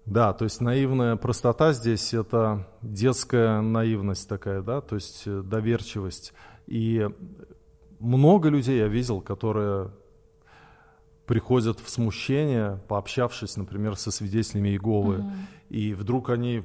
Да, 0.08 0.34
то 0.34 0.46
есть 0.46 0.62
наивная 0.62 1.16
простота 1.16 1.74
здесь– 1.74 2.12
это 2.16 2.68
детская 2.82 3.62
наивность 3.62 4.28
такая, 4.28 4.64
да, 4.64 4.82
то 4.82 4.96
есть 4.96 5.28
э, 5.28 5.44
доверчивость. 5.44 6.34
И 6.66 7.08
много 8.00 8.50
людей 8.50 8.80
я 8.80 8.88
видел, 8.88 9.22
которые 9.22 9.92
приходят 11.28 11.80
в 11.80 11.88
смущение, 11.88 12.80
пообщавшись, 12.88 13.58
например, 13.58 13.96
со 13.96 14.10
свидетелями 14.10 14.70
Иеговы, 14.70 15.18
mm-hmm. 15.18 15.70
и 15.70 15.94
вдруг 15.94 16.32
они 16.32 16.64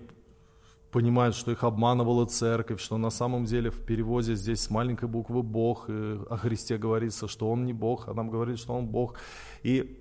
понимают, 0.90 1.34
что 1.34 1.50
их 1.50 1.64
обманывала 1.64 2.26
церковь, 2.26 2.80
что 2.80 2.96
на 2.96 3.10
самом 3.10 3.44
деле 3.44 3.70
в 3.70 3.84
переводе 3.84 4.34
здесь 4.34 4.62
с 4.62 4.70
маленькой 4.70 5.08
буквы 5.08 5.42
Бог, 5.42 5.88
и 5.88 5.92
о 5.92 6.36
Христе 6.36 6.78
говорится, 6.78 7.28
что 7.28 7.50
Он 7.50 7.64
не 7.64 7.72
Бог, 7.72 8.08
а 8.08 8.14
нам 8.14 8.30
говорит, 8.30 8.58
что 8.58 8.74
Он 8.74 8.86
Бог. 8.86 9.18
И, 9.62 10.00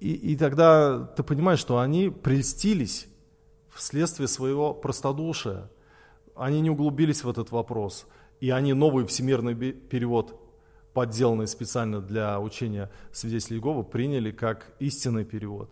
и, 0.00 0.12
и 0.12 0.36
тогда 0.36 1.00
ты 1.16 1.22
понимаешь, 1.22 1.58
что 1.58 1.78
они 1.78 2.08
прельстились 2.08 3.06
вследствие 3.74 4.28
своего 4.28 4.72
простодушия. 4.72 5.70
Они 6.34 6.60
не 6.60 6.70
углубились 6.70 7.22
в 7.22 7.28
этот 7.28 7.50
вопрос. 7.50 8.06
И 8.40 8.50
они 8.50 8.72
новый 8.72 9.06
всемирный 9.06 9.54
перевод, 9.54 10.40
подделанный 10.92 11.46
специально 11.46 12.00
для 12.00 12.40
учения 12.40 12.90
свидетелей 13.12 13.58
Иеговы, 13.58 13.84
приняли 13.84 14.30
как 14.30 14.74
истинный 14.80 15.24
перевод. 15.24 15.70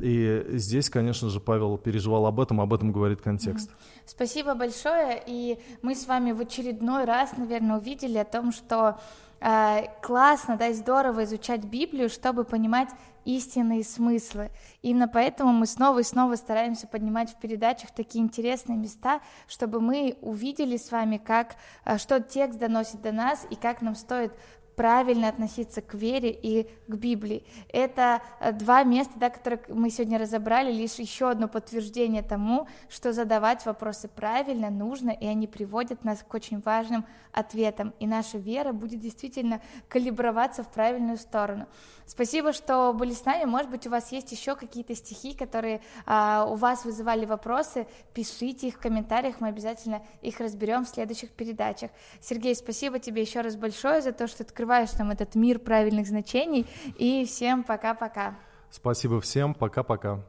И 0.00 0.44
здесь, 0.48 0.90
конечно 0.90 1.28
же, 1.30 1.40
Павел 1.40 1.78
переживал 1.78 2.26
об 2.26 2.40
этом, 2.40 2.60
об 2.60 2.74
этом 2.74 2.92
говорит 2.92 3.20
контекст. 3.20 3.70
Спасибо 4.06 4.54
большое. 4.54 5.22
И 5.26 5.58
мы 5.82 5.94
с 5.94 6.06
вами 6.06 6.32
в 6.32 6.40
очередной 6.40 7.04
раз, 7.04 7.36
наверное, 7.36 7.78
увидели 7.78 8.18
о 8.18 8.24
том, 8.24 8.50
что 8.50 8.98
э, 9.40 9.84
классно, 10.02 10.56
да, 10.56 10.72
здорово 10.72 11.24
изучать 11.24 11.64
Библию, 11.64 12.08
чтобы 12.08 12.44
понимать 12.44 12.88
истинные 13.24 13.84
смыслы. 13.84 14.50
Именно 14.82 15.08
поэтому 15.08 15.52
мы 15.52 15.66
снова 15.66 16.00
и 16.00 16.02
снова 16.02 16.34
стараемся 16.34 16.86
поднимать 16.86 17.30
в 17.30 17.38
передачах 17.38 17.90
такие 17.90 18.22
интересные 18.22 18.76
места, 18.76 19.20
чтобы 19.46 19.80
мы 19.80 20.18
увидели 20.20 20.76
с 20.76 20.90
вами, 20.90 21.18
как, 21.18 21.54
э, 21.84 21.98
что 21.98 22.20
текст 22.20 22.58
доносит 22.58 23.00
до 23.00 23.12
нас 23.12 23.46
и 23.48 23.54
как 23.54 23.80
нам 23.80 23.94
стоит 23.94 24.32
правильно 24.76 25.28
относиться 25.28 25.80
к 25.82 25.94
вере 25.94 26.30
и 26.30 26.68
к 26.86 26.94
Библии. 26.94 27.44
Это 27.68 28.22
э, 28.40 28.52
два 28.52 28.82
места, 28.84 29.12
да, 29.16 29.30
которые 29.30 29.60
мы 29.68 29.90
сегодня 29.90 30.18
разобрали, 30.18 30.72
лишь 30.72 30.94
еще 30.94 31.30
одно 31.30 31.48
подтверждение 31.48 32.22
тому, 32.22 32.66
что 32.88 33.12
задавать 33.12 33.64
вопросы 33.66 34.08
правильно, 34.08 34.70
нужно, 34.70 35.10
и 35.10 35.26
они 35.26 35.46
приводят 35.46 36.04
нас 36.04 36.24
к 36.26 36.34
очень 36.34 36.60
важным 36.60 37.04
ответам, 37.32 37.94
и 37.98 38.06
наша 38.06 38.38
вера 38.38 38.72
будет 38.72 39.00
действительно 39.00 39.60
калиброваться 39.88 40.62
в 40.62 40.68
правильную 40.68 41.18
сторону. 41.18 41.66
Спасибо, 42.06 42.52
что 42.52 42.92
были 42.92 43.12
с 43.12 43.24
нами. 43.24 43.44
Может 43.44 43.70
быть, 43.70 43.86
у 43.86 43.90
вас 43.90 44.12
есть 44.12 44.30
еще 44.30 44.56
какие-то 44.56 44.94
стихи, 44.94 45.34
которые 45.34 45.80
а, 46.04 46.46
у 46.46 46.54
вас 46.54 46.84
вызывали 46.84 47.24
вопросы. 47.24 47.86
Пишите 48.12 48.68
их 48.68 48.74
в 48.74 48.78
комментариях, 48.78 49.40
мы 49.40 49.48
обязательно 49.48 50.02
их 50.20 50.38
разберем 50.38 50.84
в 50.84 50.88
следующих 50.88 51.30
передачах. 51.30 51.90
Сергей, 52.20 52.54
спасибо 52.54 52.98
тебе 52.98 53.22
еще 53.22 53.40
раз 53.40 53.56
большое 53.56 54.02
за 54.02 54.12
то, 54.12 54.26
что 54.26 54.44
открываешь 54.64 54.96
нам 54.98 55.10
этот 55.10 55.34
мир 55.34 55.58
правильных 55.58 56.06
значений. 56.06 56.66
И 56.98 57.24
всем 57.26 57.64
пока-пока. 57.64 58.34
Спасибо 58.70 59.20
всем, 59.20 59.54
пока-пока. 59.54 60.24